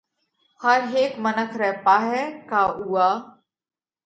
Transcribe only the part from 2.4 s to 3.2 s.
ڪا اُوئا